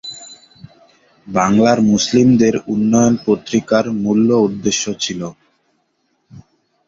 [1.27, 5.21] বাংলার মুসলিমদের উন্নয়ন পত্রিকার মূল্য উদ্দেশ্য ছিল।